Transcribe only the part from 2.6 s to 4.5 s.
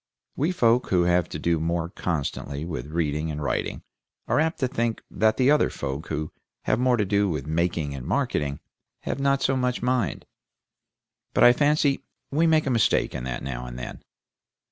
with reading and writing are